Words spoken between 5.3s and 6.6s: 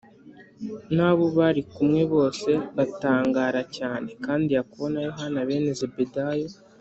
bene Zebedayo